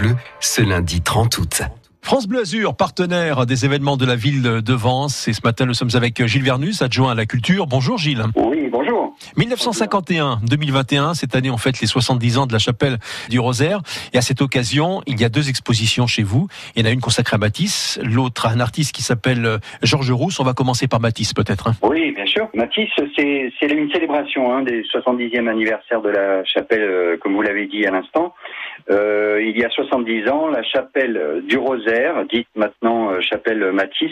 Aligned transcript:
Bleu 0.00 0.16
ce 0.40 0.62
lundi 0.62 1.02
30 1.02 1.36
août. 1.36 1.62
France 2.00 2.26
Bleu 2.26 2.40
Azur, 2.40 2.74
partenaire 2.74 3.44
des 3.44 3.66
événements 3.66 3.98
de 3.98 4.06
la 4.06 4.16
ville 4.16 4.42
de 4.42 4.72
Vence. 4.72 5.28
Et 5.28 5.34
ce 5.34 5.42
matin, 5.44 5.66
nous 5.66 5.74
sommes 5.74 5.90
avec 5.94 6.24
Gilles 6.26 6.42
Vernus, 6.42 6.80
adjoint 6.80 7.12
à 7.12 7.14
la 7.14 7.26
culture. 7.26 7.66
Bonjour 7.66 7.98
Gilles. 7.98 8.24
Oui, 8.34 8.68
bonjour. 8.72 9.14
1951-2021, 9.36 11.14
cette 11.14 11.34
année, 11.34 11.50
on 11.50 11.58
fête 11.58 11.80
les 11.80 11.86
70 11.86 12.38
ans 12.38 12.46
de 12.46 12.52
la 12.52 12.58
chapelle 12.58 12.98
du 13.28 13.38
Rosaire. 13.38 13.80
Et 14.14 14.18
à 14.18 14.22
cette 14.22 14.40
occasion, 14.40 15.02
il 15.06 15.20
y 15.20 15.24
a 15.24 15.28
deux 15.28 15.50
expositions 15.50 16.06
chez 16.06 16.22
vous. 16.22 16.48
Il 16.74 16.82
y 16.82 16.86
en 16.86 16.88
a 16.88 16.92
une 16.92 17.00
consacrée 17.00 17.34
à 17.34 17.38
Matisse, 17.38 18.00
l'autre 18.02 18.46
à 18.46 18.50
un 18.52 18.60
artiste 18.60 18.94
qui 18.94 19.02
s'appelle 19.02 19.58
Georges 19.82 20.10
Rousse. 20.10 20.40
On 20.40 20.44
va 20.44 20.54
commencer 20.54 20.88
par 20.88 21.00
Matisse, 21.00 21.34
peut-être. 21.34 21.68
Hein. 21.68 21.74
Oui, 21.82 22.12
bien 22.12 22.26
sûr. 22.26 22.48
Matisse, 22.54 22.90
c'est 23.16 23.52
une 23.66 23.90
célébration 23.90 24.52
hein, 24.52 24.62
des 24.62 24.82
70e 24.82 25.46
anniversaire 25.48 26.00
de 26.00 26.08
la 26.08 26.44
chapelle, 26.44 26.82
euh, 26.82 27.16
comme 27.18 27.34
vous 27.34 27.42
l'avez 27.42 27.66
dit 27.66 27.84
à 27.86 27.90
l'instant. 27.90 28.34
Euh, 28.90 29.40
il 29.42 29.56
y 29.58 29.64
a 29.64 29.70
70 29.70 30.28
ans, 30.28 30.48
la 30.48 30.62
chapelle 30.62 31.42
du 31.44 31.56
Rosaire, 31.56 32.24
dite 32.26 32.48
maintenant 32.56 33.12
euh, 33.12 33.20
chapelle 33.20 33.72
Matisse, 33.72 34.10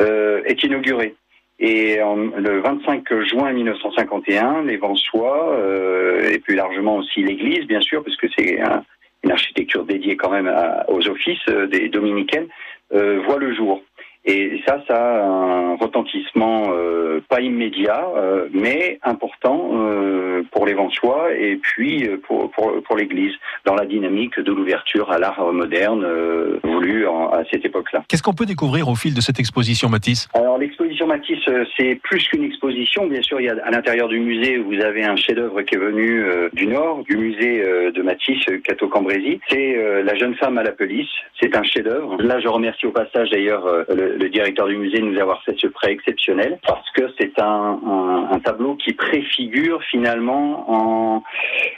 euh, 0.00 0.42
est 0.44 0.62
inaugurée. 0.62 1.14
Et 1.58 1.98
le 1.98 2.60
25 2.60 3.22
juin 3.22 3.52
1951, 3.52 4.64
les 4.64 4.78
Vensois, 4.78 5.54
euh, 5.54 6.30
et 6.32 6.40
plus 6.40 6.56
largement 6.56 6.96
aussi 6.96 7.22
l'Église, 7.22 7.66
bien 7.66 7.80
sûr, 7.80 8.02
parce 8.02 8.16
que 8.16 8.26
c'est 8.36 8.60
un, 8.60 8.84
une 9.22 9.30
architecture 9.30 9.84
dédiée 9.84 10.16
quand 10.16 10.30
même 10.30 10.52
aux 10.88 11.06
offices 11.06 11.46
des 11.70 11.88
dominicaines, 11.88 12.48
voient 12.90 13.38
le 13.38 13.54
jour. 13.54 13.80
Et 14.24 14.60
ça, 14.66 14.82
ça 14.88 14.96
a 14.96 15.24
un 15.24 15.76
retentissement 15.76 16.72
pas 17.20 17.40
immédiat, 17.40 18.04
euh, 18.16 18.48
mais 18.52 18.98
important 19.02 19.70
euh, 19.74 20.42
pour 20.50 20.66
les 20.66 20.74
Vensois 20.74 21.32
et 21.34 21.56
puis 21.56 22.06
euh, 22.06 22.16
pour, 22.26 22.50
pour, 22.50 22.82
pour 22.82 22.96
l'Église, 22.96 23.34
dans 23.64 23.74
la 23.74 23.86
dynamique 23.86 24.38
de 24.38 24.52
l'ouverture 24.52 25.10
à 25.10 25.18
l'art 25.18 25.52
moderne 25.52 26.04
euh, 26.04 26.58
voulu 26.64 27.06
en, 27.06 27.30
à 27.30 27.42
cette 27.50 27.64
époque-là. 27.64 28.04
Qu'est-ce 28.08 28.22
qu'on 28.22 28.32
peut 28.32 28.46
découvrir 28.46 28.88
au 28.88 28.94
fil 28.94 29.14
de 29.14 29.20
cette 29.20 29.38
exposition, 29.38 29.88
Matisse 29.88 30.28
Alors 30.34 30.58
l'exposition 30.58 30.91
Matisse, 31.06 31.46
euh, 31.48 31.64
c'est 31.76 31.96
plus 31.96 32.26
qu'une 32.28 32.44
exposition. 32.44 33.06
Bien 33.06 33.22
sûr, 33.22 33.40
il 33.40 33.46
y 33.46 33.50
a 33.50 33.56
à 33.64 33.70
l'intérieur 33.70 34.08
du 34.08 34.20
musée, 34.20 34.58
vous 34.58 34.80
avez 34.80 35.04
un 35.04 35.16
chef-d'œuvre 35.16 35.62
qui 35.62 35.74
est 35.74 35.78
venu 35.78 36.24
euh, 36.24 36.48
du 36.52 36.66
Nord, 36.66 37.04
du 37.04 37.16
musée 37.16 37.62
euh, 37.64 37.90
de 37.90 38.02
Matisse, 38.02 38.44
Cato 38.64 38.88
Cambrésis. 38.88 39.38
C'est 39.48 40.02
La 40.04 40.14
jeune 40.14 40.34
femme 40.34 40.58
à 40.58 40.62
la 40.62 40.72
police. 40.72 41.08
C'est 41.40 41.56
un 41.56 41.62
chef-d'œuvre. 41.62 42.16
Là, 42.20 42.40
je 42.40 42.48
remercie 42.48 42.86
au 42.86 42.92
passage 42.92 43.30
d'ailleurs 43.30 43.66
le 43.88 44.12
le 44.22 44.28
directeur 44.28 44.68
du 44.68 44.76
musée 44.76 44.98
de 44.98 45.04
nous 45.04 45.20
avoir 45.20 45.42
fait 45.42 45.54
ce 45.58 45.66
prêt 45.66 45.90
exceptionnel 45.92 46.58
parce 46.66 46.88
que 46.92 47.08
c'est 47.18 47.38
un, 47.40 47.80
un, 47.84 48.28
un, 48.30 48.38
tableau 48.38 48.76
qui 48.76 48.92
préfigure 48.92 49.82
finalement 49.90 50.64
en, 50.70 51.22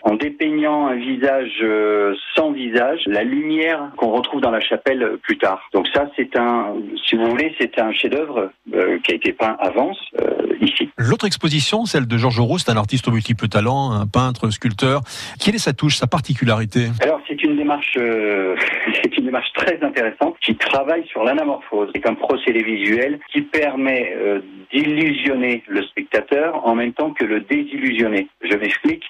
en 0.05 0.15
dépeignant 0.15 0.87
un 0.87 0.97
visage 0.97 1.59
euh, 1.63 2.15
sans 2.35 2.53
visage 2.53 3.01
la 3.07 3.25
lumière 3.25 3.91
qu'on 3.97 4.11
retrouve 4.11 4.41
dans 4.41 4.51
la 4.51 4.61
chapelle 4.61 5.19
plus 5.23 5.39
tard. 5.39 5.69
Donc 5.73 5.89
ça 5.93 6.11
c'est 6.17 6.37
un, 6.37 6.75
si 7.09 7.17
vous 7.17 7.29
voulez, 7.29 7.55
c'est 7.59 7.79
un 7.79 7.93
chef-d'œuvre 7.93 8.51
euh, 8.75 8.99
qui 9.01 9.13
a 9.13 9.15
été 9.15 9.33
peint 9.33 9.57
avant 9.59 9.93
euh, 10.21 10.55
ici. 10.61 10.91
L'autre 10.99 11.27
exposition, 11.27 11.87
celle 11.87 12.07
de 12.07 12.17
Georges 12.17 12.41
Roux, 12.41 12.59
c'est 12.59 12.71
un 12.71 12.77
artiste 12.77 13.09
aux 13.09 13.13
multiples 13.13 13.49
talents, 13.49 13.93
un 13.93 14.07
peintre, 14.07 14.51
sculpteur. 14.51 15.01
Quelle 15.41 15.55
est 15.55 15.59
sa 15.59 15.73
touche, 15.73 15.97
sa 15.97 16.07
particularité? 16.07 16.89
Alors 17.01 17.21
c'est 17.27 17.43
une 17.43 17.57
démarche, 17.57 17.97
euh, 17.99 18.57
c'est 19.03 19.17
une 19.17 19.25
démarche 19.25 19.53
très 19.55 19.83
intéressante 19.83 20.37
qui 20.41 20.55
travaille 20.57 21.07
sur 21.07 21.25
l'anamorphose. 21.25 21.91
C'est 21.95 22.07
un 22.07 22.15
procédé 22.15 22.63
visuel 22.63 23.19
qui 23.33 23.43
permet 23.43 24.15
euh, 24.17 24.41
d'illusionner 24.73 25.63
le 25.67 25.83
spectateur 25.83 26.67
en 26.67 26.75
même 26.75 26.93
temps 26.93 27.11
que 27.11 27.25
le 27.25 27.41
désillusionner. 27.41 28.29
Je 28.43 28.57
m'explique, 28.57 29.05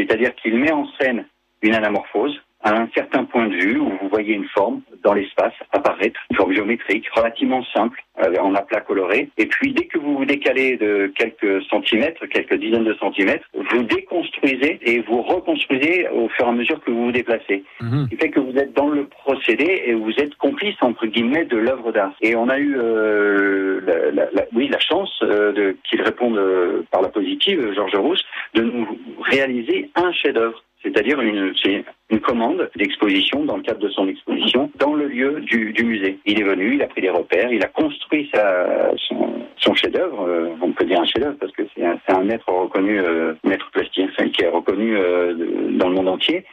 c'est-à-dire 0.00 0.34
qu'il 0.36 0.56
met 0.58 0.72
en 0.72 0.86
scène 0.98 1.26
une 1.62 1.74
anamorphose 1.74 2.40
à 2.62 2.78
un 2.82 2.88
certain 2.94 3.24
point 3.24 3.48
de 3.48 3.54
vue 3.56 3.78
où 3.78 3.88
vous 4.00 4.08
voyez 4.10 4.34
une 4.34 4.48
forme 4.48 4.82
dans 5.02 5.14
l'espace 5.14 5.54
apparaître, 5.72 6.20
une 6.30 6.36
forme 6.36 6.52
géométrique 6.52 7.08
relativement 7.14 7.64
simple, 7.72 8.02
euh, 8.22 8.36
en 8.38 8.54
aplat 8.54 8.80
coloré. 8.80 9.30
Et 9.38 9.46
puis 9.46 9.72
dès 9.72 9.86
que 9.86 9.98
vous 9.98 10.18
vous 10.18 10.24
décalez 10.26 10.76
de 10.76 11.10
quelques 11.16 11.62
centimètres, 11.64 12.26
quelques 12.26 12.54
dizaines 12.54 12.84
de 12.84 12.94
centimètres, 12.94 13.46
vous 13.54 13.82
déconstruisez 13.84 14.78
et 14.82 15.00
vous 15.00 15.22
reconstruisez 15.22 16.06
au 16.10 16.28
fur 16.28 16.44
et 16.46 16.48
à 16.48 16.52
mesure 16.52 16.82
que 16.84 16.90
vous 16.90 17.06
vous 17.06 17.12
déplacez. 17.12 17.64
Mhm. 17.80 18.04
Ce 18.04 18.10
qui 18.10 18.16
fait 18.16 18.30
que 18.30 18.40
vous 18.40 18.56
êtes 18.58 18.74
dans 18.74 18.88
le 18.88 19.04
procédé 19.06 19.82
et 19.86 19.94
vous 19.94 20.12
êtes 20.18 20.34
complice 20.34 20.76
entre 20.82 21.06
guillemets 21.06 21.46
de 21.46 21.56
l'œuvre 21.56 21.92
d'art. 21.92 22.12
Et 22.20 22.36
on 22.36 22.48
a 22.50 22.58
eu, 22.58 22.76
euh, 22.76 23.80
la, 23.86 24.10
la, 24.10 24.30
la- 24.32 24.46
oui, 24.54 24.68
la 24.68 24.78
chance 24.80 25.18
euh, 25.22 25.52
de 25.52 25.76
qu'il 25.88 26.02
réponde 26.02 26.36
euh, 26.36 26.82
par 26.90 27.00
la 27.00 27.08
positive, 27.08 27.72
Georges 27.74 27.94
Rousse, 27.96 28.24
de 28.54 28.62
nous 28.62 28.86
réaliser 29.22 29.90
un 29.96 30.12
chef-d'œuvre. 30.12 30.62
C'est-à-dire 30.82 31.20
une, 31.20 31.52
une 32.10 32.20
commande 32.20 32.70
d'exposition 32.74 33.44
dans 33.44 33.56
le 33.56 33.62
cadre 33.62 33.80
de 33.80 33.88
son 33.90 34.08
exposition 34.08 34.70
dans 34.78 34.94
le 34.94 35.08
lieu 35.08 35.40
du, 35.40 35.72
du 35.72 35.84
musée. 35.84 36.18
Il 36.24 36.40
est 36.40 36.44
venu, 36.44 36.74
il 36.74 36.82
a 36.82 36.86
pris 36.86 37.02
des 37.02 37.10
repères, 37.10 37.52
il 37.52 37.62
a 37.62 37.68
construit 37.68 38.30
sa, 38.32 38.90
son, 38.96 39.30
son 39.58 39.74
chef-d'œuvre. 39.74 40.26
euh, 40.26 40.48
on 40.62 40.72
peut 40.72 40.86
dire 40.86 41.00
un 41.00 41.04
chef-d'œuvre 41.04 41.36
parce 41.38 41.52
que 41.52 41.62
c'est 41.74 41.84
un, 41.84 41.98
un 42.08 42.24
maître 42.24 42.48
reconnu, 42.48 42.98
euh, 42.98 43.34
maître 43.44 43.70
plasticien 43.72 44.28
qui 44.30 44.42
est 44.42 44.48
reconnu 44.48 44.96
euh, 44.96 45.34
dans 45.78 45.88
le 45.90 45.94
monde 45.96 46.08
entier. 46.08 46.44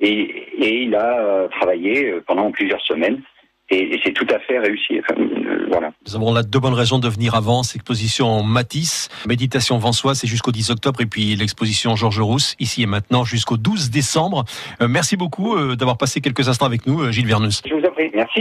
Et, 0.00 0.20
et 0.58 0.82
il 0.82 0.94
a 0.94 1.18
euh, 1.20 1.48
travaillé 1.48 2.10
euh, 2.10 2.22
pendant 2.26 2.50
plusieurs 2.50 2.80
semaines. 2.82 3.22
Et, 3.70 3.94
et 3.94 4.00
c'est 4.04 4.12
tout 4.12 4.26
à 4.30 4.38
fait 4.40 4.58
réussi. 4.58 5.00
Enfin, 5.00 5.20
euh, 5.20 5.66
voilà. 5.70 5.90
Nous 6.06 6.16
avons 6.16 6.32
là 6.32 6.42
deux 6.42 6.58
bonnes 6.58 6.74
raisons 6.74 6.98
de 6.98 7.08
venir 7.08 7.34
avant. 7.34 7.62
Exposition 7.62 8.42
Matisse, 8.42 9.08
Méditation 9.26 9.78
Vansois, 9.78 10.14
c'est 10.14 10.26
jusqu'au 10.26 10.52
10 10.52 10.70
octobre. 10.70 11.00
Et 11.00 11.06
puis 11.06 11.36
l'exposition 11.36 11.96
Georges 11.96 12.20
Rousse, 12.20 12.56
ici 12.58 12.82
et 12.82 12.86
maintenant, 12.86 13.24
jusqu'au 13.24 13.56
12 13.56 13.90
décembre. 13.90 14.44
Euh, 14.80 14.88
merci 14.88 15.16
beaucoup 15.16 15.56
euh, 15.56 15.76
d'avoir 15.76 15.98
passé 15.98 16.20
quelques 16.20 16.48
instants 16.48 16.66
avec 16.66 16.86
nous, 16.86 17.00
euh, 17.00 17.12
Gilles 17.12 17.26
Vernus. 17.26 17.62
Je 17.66 17.74
vous 17.74 17.84
en 17.84 17.90
prie. 17.92 18.10
Merci. 18.14 18.40